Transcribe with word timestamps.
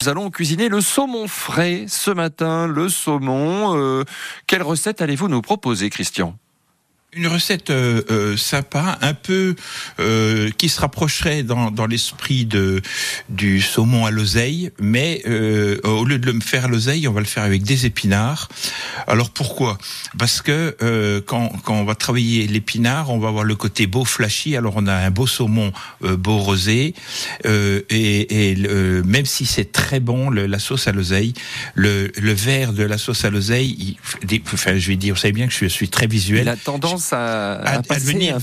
Nous 0.00 0.08
allons 0.08 0.30
cuisiner 0.30 0.68
le 0.68 0.80
saumon 0.80 1.26
frais 1.26 1.86
ce 1.88 2.12
matin, 2.12 2.68
le 2.68 2.88
saumon. 2.88 3.76
Euh, 3.76 4.04
quelle 4.46 4.62
recette 4.62 5.02
allez-vous 5.02 5.26
nous 5.26 5.42
proposer, 5.42 5.90
Christian? 5.90 6.38
Une 7.14 7.26
recette 7.26 7.70
euh, 7.70 8.02
euh, 8.10 8.36
sympa, 8.36 8.98
un 9.00 9.14
peu 9.14 9.56
euh, 9.98 10.50
qui 10.58 10.68
se 10.68 10.80
rapprocherait 10.80 11.42
dans, 11.42 11.70
dans 11.70 11.86
l'esprit 11.86 12.44
de 12.44 12.82
du 13.30 13.62
saumon 13.62 14.04
à 14.04 14.10
l'oseille, 14.10 14.70
mais 14.78 15.22
euh, 15.26 15.80
au 15.84 16.04
lieu 16.04 16.18
de 16.18 16.30
le 16.30 16.38
faire 16.40 16.66
à 16.66 16.68
l'oseille, 16.68 17.08
on 17.08 17.12
va 17.12 17.20
le 17.20 17.26
faire 17.26 17.44
avec 17.44 17.62
des 17.62 17.86
épinards. 17.86 18.48
Alors 19.06 19.30
pourquoi? 19.30 19.78
Parce 20.18 20.42
que 20.42 20.76
euh, 20.82 21.22
quand, 21.24 21.48
quand 21.64 21.74
on 21.74 21.84
va 21.84 21.94
travailler 21.94 22.46
l'épinard, 22.46 23.10
on 23.10 23.18
va 23.18 23.28
avoir 23.28 23.44
le 23.44 23.56
côté 23.56 23.86
beau 23.86 24.04
flashy. 24.04 24.54
Alors 24.54 24.74
on 24.76 24.86
a 24.86 24.94
un 24.94 25.10
beau 25.10 25.26
saumon 25.26 25.72
beau 26.02 26.38
rosé, 26.38 26.94
et, 27.44 28.50
et 28.50 28.54
même 29.04 29.26
si 29.26 29.46
c'est 29.46 29.72
très 29.72 30.00
bon 30.00 30.28
le, 30.28 30.46
la 30.46 30.58
sauce 30.58 30.86
à 30.86 30.92
l'oseille, 30.92 31.32
le, 31.74 32.12
le 32.16 32.32
vert 32.32 32.72
de 32.74 32.82
la 32.82 32.98
sauce 32.98 33.24
à 33.24 33.30
l'oseille, 33.30 33.96
enfin 34.52 34.76
je 34.76 34.88
vais 34.88 34.96
dire, 34.96 35.14
vous 35.14 35.20
savez 35.20 35.32
bien 35.32 35.46
que 35.46 35.54
je 35.54 35.66
suis 35.66 35.88
très 35.88 36.06
visuel. 36.06 36.54
Tendance 36.64 36.97
à, 37.12 37.52
à, 37.54 37.74
à 37.76 37.82
devenir 37.82 38.38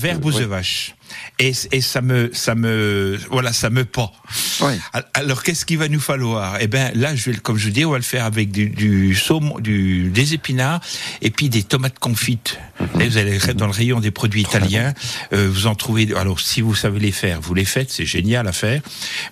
vache 0.46 0.94
et, 1.38 1.52
et 1.72 1.80
ça 1.80 2.00
me 2.00 2.30
ça 2.32 2.54
me 2.54 3.18
voilà 3.30 3.52
ça 3.52 3.70
me 3.70 3.84
pas. 3.84 4.12
Ouais. 4.60 4.78
Alors 5.14 5.42
qu'est-ce 5.42 5.64
qu'il 5.64 5.78
va 5.78 5.88
nous 5.88 6.00
falloir? 6.00 6.58
Eh 6.60 6.66
ben 6.66 6.90
là 6.94 7.14
je 7.14 7.30
vais 7.30 7.36
comme 7.36 7.58
je 7.58 7.68
dis 7.70 7.84
on 7.84 7.90
va 7.90 7.98
le 7.98 8.02
faire 8.02 8.24
avec 8.24 8.50
du, 8.50 8.68
du 8.68 9.14
saumon, 9.14 9.58
du 9.58 10.10
des 10.10 10.34
épinards 10.34 10.80
et 11.22 11.30
puis 11.30 11.48
des 11.48 11.62
tomates 11.62 11.98
confites. 11.98 12.58
Mm 12.94 13.06
vous 13.06 13.18
allez 13.18 13.38
dans 13.54 13.66
le 13.66 13.72
rayon 13.72 14.00
des 14.00 14.10
produits 14.10 14.42
italiens, 14.42 14.92
euh, 15.32 15.48
vous 15.50 15.66
en 15.66 15.74
trouvez. 15.74 16.12
Alors 16.16 16.40
si 16.40 16.60
vous 16.60 16.74
savez 16.74 16.98
les 16.98 17.12
faire, 17.12 17.40
vous 17.40 17.54
les 17.54 17.64
faites, 17.64 17.90
c'est 17.90 18.04
génial 18.04 18.48
à 18.48 18.52
faire. 18.52 18.82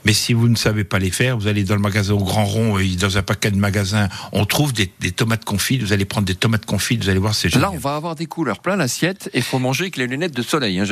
Mais 0.04 0.12
si 0.12 0.32
vous 0.32 0.48
ne 0.48 0.56
savez 0.56 0.84
pas 0.84 0.98
les 0.98 1.10
faire, 1.10 1.36
vous 1.36 1.48
allez 1.48 1.64
dans 1.64 1.74
le 1.74 1.80
magasin 1.80 2.14
au 2.14 2.22
Grand 2.22 2.44
Rond, 2.44 2.78
euh, 2.78 2.84
dans 2.96 3.18
un 3.18 3.22
paquet 3.22 3.50
de 3.50 3.56
magasins, 3.56 4.08
on 4.32 4.46
trouve 4.46 4.72
des, 4.72 4.90
des 5.00 5.10
tomates 5.10 5.44
confites. 5.44 5.82
Vous 5.82 5.92
allez 5.92 6.04
prendre 6.04 6.26
des 6.26 6.34
tomates 6.34 6.64
confites, 6.66 7.02
vous 7.02 7.10
allez 7.10 7.18
voir 7.18 7.34
c'est 7.34 7.48
génial. 7.48 7.70
Là 7.70 7.74
on 7.74 7.78
va 7.78 7.96
avoir 7.96 8.14
des 8.14 8.26
couleurs 8.26 8.60
plein 8.60 8.76
l'assiette 8.76 9.28
et 9.34 9.40
faut 9.40 9.58
manger 9.58 9.84
avec 9.84 9.96
les 9.96 10.06
lunettes 10.06 10.34
de 10.34 10.42
soleil. 10.42 10.78
Hein, 10.78 10.84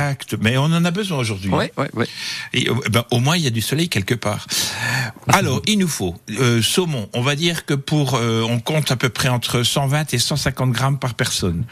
exact, 0.00 0.36
mais 0.40 0.56
on 0.56 0.64
en 0.64 0.84
a 0.84 0.90
besoin 0.90 1.18
aujourd'hui. 1.18 1.50
Ouais, 1.50 1.72
ouais, 1.76 1.90
ouais. 1.94 2.06
Et, 2.52 2.68
euh, 2.68 2.74
ben, 2.90 3.04
au 3.10 3.20
moins 3.20 3.36
il 3.36 3.44
y 3.44 3.46
a 3.46 3.50
du 3.50 3.60
soleil 3.60 3.88
quelque 3.88 4.14
part. 4.14 4.46
Alors 5.28 5.62
il 5.66 5.78
nous 5.78 5.88
faut 5.88 6.14
euh, 6.38 6.62
saumon. 6.62 7.08
On 7.12 7.22
va 7.22 7.36
dire 7.36 7.66
que 7.66 7.74
pour 7.74 8.14
euh, 8.14 8.42
on 8.42 8.60
compte 8.60 8.90
à 8.90 8.96
peu 8.96 9.08
près 9.08 9.28
entre 9.28 9.62
120 9.62 10.14
et 10.14 10.18
150 10.18 10.70
grammes 10.72 10.98
par 10.98 11.14
personne. 11.14 11.64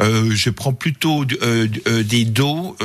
Euh, 0.00 0.30
je 0.34 0.50
prends 0.50 0.72
plutôt 0.72 1.24
euh, 1.42 1.68
euh, 1.86 2.02
des 2.02 2.24
dos 2.24 2.76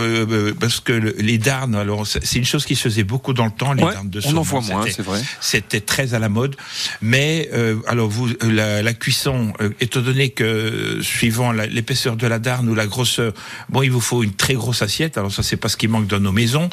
parce 0.59 0.79
que 0.79 0.93
les 0.93 1.37
darnes. 1.37 1.75
Alors 1.75 2.05
c'est 2.07 2.35
une 2.35 2.45
chose 2.45 2.65
qui 2.65 2.75
se 2.75 2.83
faisait 2.83 3.03
beaucoup 3.03 3.33
dans 3.33 3.45
le 3.45 3.51
temps. 3.51 3.73
Les 3.73 3.83
darnes 3.83 4.09
de 4.09 4.21
saumon. 4.21 4.37
On 4.37 4.39
en 4.39 4.43
voit 4.43 4.61
moins, 4.61 4.85
c'est 4.87 5.01
vrai. 5.01 5.21
C'était 5.39 5.81
très 5.81 6.13
à 6.13 6.19
la 6.19 6.29
mode. 6.29 6.55
Mais 7.01 7.49
alors 7.87 8.09
vous 8.09 8.29
la, 8.41 8.81
la 8.81 8.93
cuisson, 8.93 9.53
étant 9.79 10.01
donné 10.01 10.29
que 10.29 10.99
suivant 11.01 11.51
l'épaisseur 11.51 12.15
de 12.15 12.27
la 12.27 12.39
darne 12.39 12.69
ou 12.69 12.75
la 12.75 12.87
grosseur, 12.87 13.33
bon 13.69 13.81
il 13.81 13.91
vous 13.91 14.01
faut 14.01 14.23
une 14.23 14.33
très 14.33 14.53
grosse 14.53 14.81
assiette. 14.81 15.17
Alors 15.17 15.31
ça 15.31 15.43
c'est 15.43 15.57
pas 15.57 15.69
ce 15.69 15.77
qui 15.77 15.87
manque 15.87 16.07
dans 16.07 16.19
nos 16.19 16.31
maisons. 16.31 16.69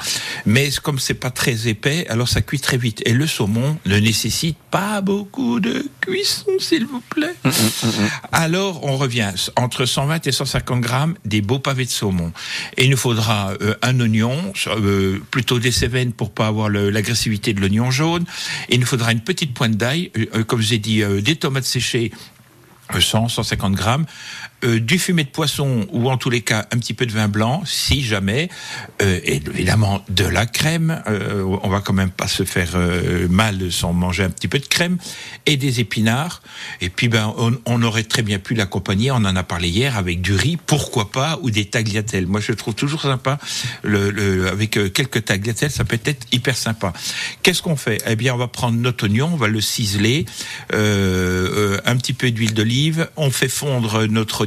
Mais 0.46 0.70
comme 0.82 0.98
c'est 0.98 1.14
pas 1.14 1.30
très 1.30 1.68
épais, 1.68 2.06
alors 2.08 2.28
ça 2.28 2.40
cuit 2.40 2.60
très 2.60 2.78
vite. 2.78 3.02
Et 3.04 3.12
le 3.18 3.26
saumon 3.26 3.76
ne 3.84 3.96
nécessite 3.98 4.56
pas 4.70 5.00
beaucoup 5.00 5.58
de 5.60 5.84
cuisson, 6.00 6.52
s'il 6.60 6.86
vous 6.86 7.00
plaît. 7.00 7.34
Hum, 7.44 7.52
hum, 7.52 7.88
hum, 7.98 8.08
alors 8.32 8.84
on 8.84 8.96
revient 8.96 9.32
entre 9.56 9.84
120 9.84 10.26
et 10.26 10.32
150 10.32 10.80
grammes 10.80 11.14
des 11.24 11.42
beaux 11.42 11.58
pavés 11.58 11.84
de 11.84 11.90
saumon. 11.90 12.32
Et 12.76 12.84
il 12.84 12.90
nous 12.90 12.96
faudra 12.96 13.52
euh, 13.60 13.74
un 13.82 13.98
oignon, 14.00 14.36
euh, 14.68 15.18
plutôt 15.30 15.58
des 15.58 15.72
cévennes 15.72 16.12
pour 16.12 16.30
pas 16.30 16.46
avoir 16.46 16.68
l'agressivité 16.70 17.52
de 17.52 17.60
l'oignon 17.60 17.90
jaune. 17.90 18.24
Et 18.68 18.74
il 18.74 18.80
nous 18.80 18.86
faudra 18.86 19.12
une 19.12 19.20
petite 19.20 19.52
pointe 19.52 19.76
d'ail, 19.76 20.12
euh, 20.16 20.44
comme 20.44 20.60
je 20.60 20.68
vous 20.68 20.74
ai 20.74 20.78
dit, 20.78 21.02
des 21.22 21.36
tomates 21.36 21.64
séchées 21.64 22.12
100, 22.98 23.28
150 23.28 23.74
grammes, 23.74 24.06
euh, 24.64 24.80
du 24.80 24.98
fumet 24.98 25.24
de 25.24 25.28
poisson 25.28 25.86
ou 25.92 26.10
en 26.10 26.16
tous 26.16 26.30
les 26.30 26.40
cas 26.40 26.66
un 26.72 26.78
petit 26.78 26.94
peu 26.94 27.06
de 27.06 27.12
vin 27.12 27.28
blanc, 27.28 27.62
si 27.64 28.02
jamais, 28.02 28.48
euh, 29.02 29.20
et 29.22 29.36
évidemment 29.36 30.02
de 30.08 30.24
la 30.24 30.46
crème. 30.46 31.02
Euh, 31.06 31.44
on 31.62 31.68
va 31.68 31.80
quand 31.80 31.92
même 31.92 32.10
pas 32.10 32.26
se 32.26 32.42
faire 32.42 32.70
euh, 32.74 33.28
mal 33.28 33.70
sans 33.70 33.92
manger 33.92 34.24
un 34.24 34.30
petit 34.30 34.48
peu 34.48 34.58
de 34.58 34.66
crème 34.66 34.98
et 35.46 35.56
des 35.56 35.80
épinards. 35.80 36.42
Et 36.80 36.88
puis 36.88 37.08
ben 37.08 37.32
on, 37.38 37.56
on 37.66 37.82
aurait 37.82 38.02
très 38.02 38.22
bien 38.22 38.38
pu 38.38 38.54
l'accompagner. 38.54 39.10
On 39.12 39.16
en 39.16 39.36
a 39.36 39.42
parlé 39.42 39.68
hier 39.68 39.96
avec 39.96 40.20
du 40.20 40.34
riz, 40.34 40.56
pourquoi 40.56 41.10
pas, 41.10 41.38
ou 41.42 41.50
des 41.50 41.66
tagliatelles. 41.66 42.26
Moi 42.26 42.40
je 42.40 42.52
trouve 42.52 42.74
toujours 42.74 43.02
sympa 43.02 43.38
le, 43.82 44.10
le 44.10 44.48
avec 44.48 44.76
euh, 44.76 44.88
quelques 44.88 45.26
tagliatelles, 45.26 45.70
ça 45.70 45.84
peut 45.84 46.00
être 46.04 46.26
hyper 46.32 46.56
sympa. 46.56 46.92
Qu'est-ce 47.42 47.62
qu'on 47.62 47.76
fait? 47.76 48.02
Eh 48.06 48.16
bien 48.16 48.34
on 48.34 48.38
va 48.38 48.48
prendre 48.48 48.76
notre 48.76 49.04
oignon, 49.04 49.30
on 49.32 49.36
va 49.36 49.46
le 49.48 49.60
ciseler, 49.60 50.26
un 50.72 51.96
petit 51.96 52.12
peu 52.12 52.30
d'huile 52.30 52.54
d'olive, 52.54 52.77
on 53.16 53.30
fait 53.30 53.48
fondre 53.48 54.06
notre 54.06 54.46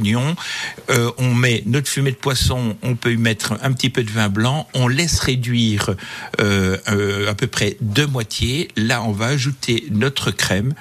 euh, 0.90 1.10
on 1.18 1.34
met 1.34 1.62
notre 1.66 1.88
fumée 1.88 2.10
de 2.10 2.16
poisson, 2.16 2.76
on 2.82 2.94
peut 2.94 3.12
y 3.12 3.16
mettre 3.16 3.54
un 3.62 3.72
petit 3.72 3.90
peu 3.90 4.02
de 4.02 4.10
vin 4.10 4.28
blanc, 4.28 4.68
on 4.74 4.88
laisse 4.88 5.20
réduire 5.20 5.94
euh, 6.40 6.76
euh, 6.88 7.30
à 7.30 7.34
peu 7.34 7.46
près 7.46 7.76
deux 7.80 8.06
moitiés. 8.06 8.68
Là, 8.76 9.02
on 9.02 9.12
va 9.12 9.26
ajouter 9.26 9.86
notre 9.90 10.30
crème 10.30 10.74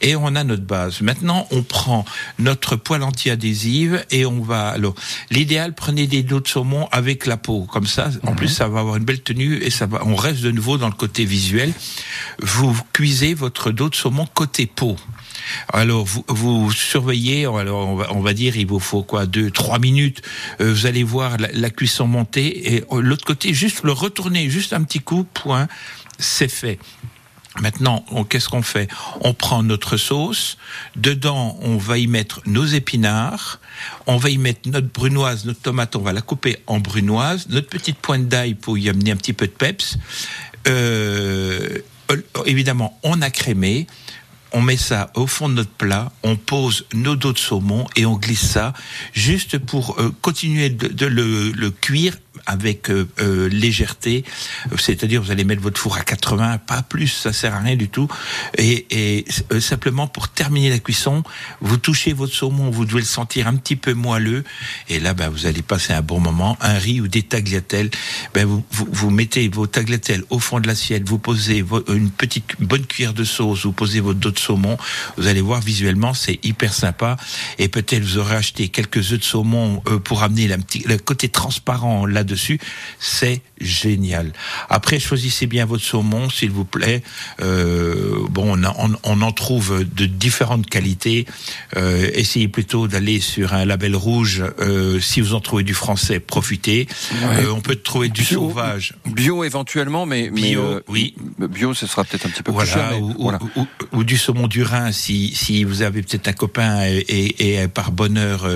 et 0.00 0.16
on 0.16 0.34
a 0.34 0.44
notre 0.44 0.64
base. 0.64 1.00
Maintenant, 1.00 1.46
on 1.50 1.62
prend 1.62 2.04
notre 2.38 2.76
poêle 2.76 3.02
anti-adhésive 3.02 4.04
et 4.10 4.26
on 4.26 4.40
va. 4.40 4.68
Alors, 4.68 4.94
l'idéal, 5.30 5.74
prenez 5.74 6.06
des 6.06 6.22
dos 6.22 6.40
de 6.40 6.48
saumon 6.48 6.88
avec 6.92 7.26
la 7.26 7.36
peau, 7.36 7.64
comme 7.64 7.86
ça. 7.86 8.10
En 8.26 8.30
mhm. 8.30 8.36
plus, 8.36 8.48
ça 8.48 8.68
va 8.68 8.80
avoir 8.80 8.96
une 8.96 9.04
belle 9.04 9.22
tenue 9.22 9.56
et 9.62 9.70
ça 9.70 9.86
va. 9.86 10.02
On 10.04 10.16
reste 10.16 10.42
de 10.42 10.50
nouveau 10.50 10.78
dans 10.78 10.88
le 10.88 10.94
côté 10.94 11.24
visuel. 11.24 11.72
Vous 12.40 12.76
cuisez 12.92 13.34
votre 13.34 13.70
dos 13.70 13.88
de 13.88 13.94
saumon 13.94 14.26
côté 14.26 14.66
peau. 14.66 14.96
Alors 15.72 16.06
vous, 16.28 16.72
surveillez, 16.72 17.46
alors 17.46 17.88
on 18.10 18.20
va, 18.20 18.34
dire 18.34 18.56
il 18.56 18.66
vous 18.66 18.80
faut 18.80 19.02
quoi 19.02 19.26
deux 19.26 19.50
trois 19.50 19.78
minutes. 19.78 20.22
Euh, 20.60 20.72
vous 20.72 20.86
allez 20.86 21.04
voir 21.04 21.36
la, 21.38 21.70
cuisson 21.70 22.06
monter 22.06 22.74
et 22.74 22.84
euh, 22.92 23.00
l'autre 23.00 23.24
côté 23.24 23.54
juste 23.54 23.82
le 23.84 23.92
retourner 23.92 24.50
juste 24.50 24.72
un 24.72 24.82
petit 24.82 25.00
coup 25.00 25.24
point 25.24 25.68
c'est 26.18 26.48
fait. 26.48 26.78
Maintenant, 27.60 28.02
qu'est-ce 28.30 28.48
qu'on 28.48 28.62
fait? 28.62 28.88
On 29.20 29.34
prend 29.34 29.62
notre 29.62 29.98
sauce, 29.98 30.56
dedans 30.96 31.58
on 31.60 31.76
va 31.76 31.98
y 31.98 32.06
mettre 32.06 32.40
nos 32.46 32.64
épinards, 32.64 33.60
on 34.06 34.16
va 34.16 34.30
y 34.30 34.38
mettre 34.38 34.70
notre 34.70 34.88
brunoise, 34.88 35.44
notre 35.44 35.60
tomate, 35.60 35.94
on 35.94 36.00
va 36.00 36.14
la 36.14 36.22
couper 36.22 36.56
en 36.66 36.80
brunoise, 36.80 37.48
notre 37.50 37.68
petite 37.68 37.98
pointe 37.98 38.26
d'ail 38.26 38.54
pour 38.54 38.78
y 38.78 38.88
amener 38.88 39.10
un 39.10 39.16
petit 39.16 39.34
peu 39.34 39.46
de 39.46 39.52
peps. 39.52 39.98
Euh, 40.66 41.80
évidemment, 42.46 42.98
on 43.02 43.20
a 43.20 43.30
crémé, 43.30 43.86
on 44.52 44.60
met 44.60 44.76
ça 44.76 45.10
au 45.14 45.26
fond 45.26 45.48
de 45.48 45.54
notre 45.54 45.70
plat, 45.70 46.12
on 46.22 46.36
pose 46.36 46.86
nos 46.92 47.16
dos 47.16 47.32
de 47.32 47.38
saumon 47.38 47.86
et 47.96 48.06
on 48.06 48.16
glisse 48.16 48.46
ça 48.46 48.72
juste 49.12 49.58
pour 49.58 49.98
euh, 49.98 50.14
continuer 50.20 50.70
de, 50.70 51.06
le, 51.06 51.70
cuire 51.70 52.16
avec 52.46 52.90
euh, 52.90 53.08
euh, 53.20 53.48
légèreté, 53.48 54.24
c'est-à-dire 54.78 55.22
vous 55.22 55.30
allez 55.30 55.44
mettre 55.44 55.62
votre 55.62 55.80
four 55.80 55.96
à 55.96 56.02
80, 56.02 56.58
pas 56.58 56.82
plus, 56.82 57.08
ça 57.08 57.32
sert 57.32 57.54
à 57.54 57.60
rien 57.60 57.76
du 57.76 57.88
tout. 57.88 58.08
Et, 58.58 59.24
simplement 59.60 60.06
pour 60.06 60.28
terminer 60.28 60.70
la 60.70 60.78
cuisson, 60.78 61.22
vous 61.60 61.76
touchez 61.76 62.12
votre 62.12 62.34
saumon, 62.34 62.70
vous 62.70 62.84
devez 62.84 63.00
le 63.00 63.06
sentir 63.06 63.46
un 63.46 63.56
petit 63.56 63.76
peu 63.76 63.94
moelleux, 63.94 64.44
et 64.88 65.00
là 65.00 65.14
ben, 65.14 65.28
vous 65.28 65.46
allez 65.46 65.62
passer 65.62 65.92
un 65.92 66.02
bon 66.02 66.20
moment. 66.20 66.56
Un 66.60 66.78
riz 66.78 67.00
ou 67.00 67.08
des 67.08 67.22
tagliatelles, 67.22 67.90
ben, 68.34 68.44
vous, 68.44 68.64
vous, 68.70 69.10
mettez 69.10 69.48
vos 69.48 69.66
tagliatelles 69.66 70.24
au 70.30 70.38
fond 70.38 70.60
de 70.60 70.66
l'assiette, 70.66 71.08
vous 71.08 71.18
posez 71.18 71.64
une 71.88 72.10
petite 72.10 72.60
bonne 72.60 72.86
cuillère 72.86 73.14
de 73.14 73.24
sauce, 73.24 73.64
vous 73.64 73.72
posez 73.72 74.00
votre 74.00 74.18
dos 74.18 74.30
de 74.30 74.38
saumon, 74.38 74.76
vous 75.16 75.26
allez 75.26 75.40
voir 75.40 75.60
visuellement 75.60 76.14
c'est 76.14 76.40
hyper 76.44 76.74
sympa, 76.74 77.16
et 77.58 77.68
peut-être 77.68 78.02
vous 78.02 78.18
aurez 78.18 78.36
acheté 78.36 78.68
quelques 78.68 79.12
œufs 79.12 79.18
de 79.18 79.24
saumon 79.24 79.80
pour 80.04 80.22
amener 80.22 80.48
la, 80.48 80.56
le 80.86 80.96
côté 80.98 81.28
transparent 81.28 82.06
là 82.06 82.24
dessus, 82.32 82.58
c'est 82.98 83.42
génial. 83.60 84.32
Après, 84.68 84.98
choisissez 84.98 85.46
bien 85.46 85.66
votre 85.66 85.84
saumon, 85.84 86.30
s'il 86.30 86.50
vous 86.50 86.64
plaît. 86.64 87.02
Euh, 87.40 88.16
bon, 88.30 88.58
on, 88.62 88.92
on, 89.04 89.22
en 89.22 89.32
trouve 89.32 89.84
de 89.84 90.06
différentes 90.06 90.66
qualités. 90.66 91.26
Euh, 91.76 92.10
essayez 92.14 92.48
plutôt 92.48 92.88
d'aller 92.88 93.20
sur 93.20 93.52
un 93.52 93.64
label 93.64 93.94
rouge. 93.94 94.42
Euh, 94.60 94.98
si 95.00 95.20
vous 95.20 95.34
en 95.34 95.40
trouvez 95.40 95.62
du 95.62 95.74
français, 95.74 96.20
profitez. 96.20 96.88
On 97.54 97.60
peut 97.60 97.76
trouver 97.76 98.08
du 98.08 98.24
sauvage. 98.24 98.94
Bio 99.06 99.44
éventuellement, 99.44 100.06
mais, 100.06 100.30
bio, 100.30 100.80
oui. 100.88 101.14
Bio, 101.38 101.74
ce 101.74 101.86
sera 101.86 102.04
peut-être 102.04 102.26
un 102.26 102.30
petit 102.30 102.42
peu 102.42 102.52
plus 102.52 102.66
cher. 102.66 103.00
ou, 103.00 103.14
voilà. 103.18 103.38
ou, 103.92 104.04
du 104.04 104.16
saumon 104.16 104.48
du 104.48 104.62
Rhin, 104.62 104.90
si, 104.92 105.34
si 105.34 105.64
vous 105.64 105.82
avez 105.82 106.02
peut-être 106.02 106.28
un 106.28 106.32
copain 106.32 106.84
et, 106.84 107.62
et, 107.62 107.68
par 107.68 107.92
bonheur, 107.92 108.48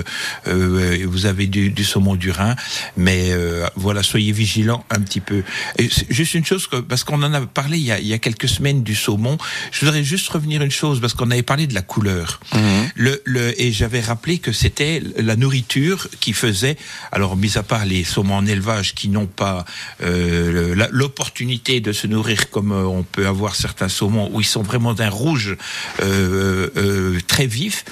vous 0.45 1.25
avez 1.25 1.47
du, 1.47 1.69
du 1.69 1.83
saumon 1.83 2.15
du 2.15 2.31
Rhin. 2.31 2.55
Mais 2.97 3.31
voilà, 3.75 3.97
voilà, 3.97 4.03
soyez 4.03 4.31
vigilants 4.31 4.85
un 4.89 5.01
petit 5.01 5.21
peu. 5.21 5.43
Et 5.77 5.89
juste 6.09 6.33
une 6.33 6.45
chose, 6.45 6.69
parce 6.87 7.03
qu'on 7.03 7.21
en 7.23 7.33
a 7.33 7.41
parlé 7.41 7.77
il 7.77 7.85
y 7.85 7.91
a, 7.91 7.99
il 7.99 8.07
y 8.07 8.13
a, 8.13 8.19
quelques 8.19 8.49
semaines 8.49 8.83
du 8.83 8.95
saumon, 8.95 9.37
je 9.71 9.85
voudrais 9.85 10.03
juste 10.03 10.29
revenir 10.29 10.61
une 10.61 10.71
chose, 10.71 10.99
parce 11.01 11.13
qu'on 11.13 11.31
avait 11.31 11.43
parlé 11.43 11.67
de 11.67 11.73
la 11.73 11.81
couleur. 11.81 12.39
Mhm. 12.53 12.89
le, 12.95 13.21
le, 13.25 13.61
et 13.61 13.71
j'avais 13.71 14.01
rappelé 14.01 14.39
que 14.39 14.51
c'était 14.51 15.01
la 15.17 15.35
nourriture 15.35 16.07
qui 16.19 16.33
faisait, 16.33 16.77
alors 17.11 17.35
mis 17.35 17.57
à 17.57 17.63
part 17.63 17.85
les 17.85 18.03
saumons 18.03 18.35
en 18.35 18.45
élevage 18.45 18.93
qui 18.93 19.09
n'ont 19.09 19.27
pas 19.27 19.65
euh, 20.03 20.87
l'opportunité 20.91 21.79
de 21.79 21.91
se 21.91 22.07
nourrir 22.07 22.49
comme 22.49 22.71
euh, 22.71 22.83
on 22.85 23.03
peut 23.03 23.27
avoir 23.27 23.55
certains 23.55 23.89
saumons, 23.89 24.29
où 24.33 24.41
ils 24.41 24.45
sont 24.45 24.63
vraiment 24.63 24.93
d'un 24.93 25.09
rouge 25.09 25.55
euh, 26.01 26.69
euh, 26.77 27.19
très 27.27 27.47
vif, 27.47 27.85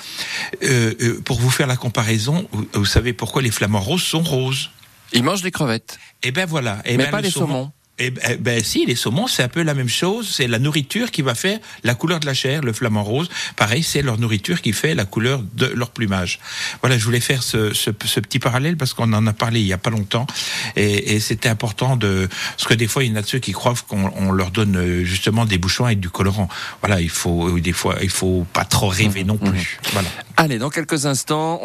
pour 1.23 1.39
vous 1.39 1.49
faire 1.49 1.67
la 1.67 1.77
comparaison, 1.77 2.47
vous, 2.51 2.67
vous 2.73 2.85
savez 2.85 3.13
pourquoi 3.13 3.41
les 3.41 3.51
flamants 3.51 3.79
roses 3.79 4.03
sont 4.03 4.23
roses 4.23 4.69
ils 5.13 5.23
mangent 5.23 5.41
des 5.41 5.51
crevettes. 5.51 5.97
Et 6.23 6.29
eh 6.29 6.31
ben 6.31 6.45
voilà. 6.45 6.81
Et 6.85 6.93
eh 6.93 6.97
Mais 6.97 7.05
ben 7.05 7.11
pas 7.11 7.21
les 7.21 7.29
saumons. 7.29 7.71
Eh 7.97 8.11
ben, 8.11 8.21
eh 8.29 8.35
ben, 8.35 8.61
si, 8.61 8.85
les 8.85 8.95
saumons, 8.95 9.27
c'est 9.27 9.43
un 9.43 9.47
peu 9.47 9.63
la 9.63 9.73
même 9.73 9.87
chose. 9.87 10.29
C'est 10.29 10.47
la 10.47 10.59
nourriture 10.59 11.11
qui 11.11 11.21
va 11.21 11.33
faire 11.33 11.59
la 11.83 11.95
couleur 11.95 12.19
de 12.19 12.25
la 12.25 12.33
chair, 12.33 12.61
le 12.61 12.73
flamant 12.73 13.03
rose. 13.03 13.29
Pareil, 13.55 13.83
c'est 13.83 14.01
leur 14.01 14.17
nourriture 14.19 14.61
qui 14.61 14.73
fait 14.73 14.95
la 14.95 15.05
couleur 15.05 15.41
de 15.53 15.67
leur 15.67 15.91
plumage. 15.91 16.39
Voilà, 16.81 16.97
je 16.97 17.05
voulais 17.05 17.21
faire 17.21 17.41
ce, 17.41 17.73
ce, 17.73 17.91
ce 18.03 18.19
petit 18.19 18.39
parallèle 18.39 18.75
parce 18.75 18.93
qu'on 18.93 19.13
en 19.13 19.25
a 19.27 19.33
parlé 19.33 19.61
il 19.61 19.65
y 19.65 19.71
a 19.71 19.77
pas 19.77 19.91
longtemps 19.91 20.27
et, 20.75 21.15
et 21.15 21.19
c'était 21.21 21.47
important 21.47 21.95
de 21.95 22.27
parce 22.57 22.67
que 22.67 22.73
des 22.73 22.87
fois 22.87 23.03
il 23.03 23.11
y 23.11 23.13
en 23.13 23.15
a 23.15 23.21
de 23.21 23.27
ceux 23.27 23.39
qui 23.39 23.53
croient 23.53 23.75
qu'on 23.87 24.31
leur 24.31 24.51
donne 24.51 24.75
euh, 24.75 25.05
justement 25.05 25.45
des 25.45 25.57
bouchons 25.57 25.85
avec 25.85 26.01
du 26.01 26.09
colorant. 26.09 26.49
Voilà, 26.81 26.99
il 26.99 27.09
faut 27.09 27.57
des 27.59 27.73
fois 27.73 27.95
il 28.01 28.09
faut 28.09 28.45
pas 28.51 28.65
trop 28.65 28.89
rêver 28.89 29.23
mmh, 29.23 29.27
non 29.27 29.37
plus. 29.37 29.79
Mmh. 29.83 29.89
Voilà. 29.93 30.09
Allez, 30.35 30.57
dans 30.57 30.69
quelques 30.69 31.05
instants. 31.05 31.59
On 31.61 31.63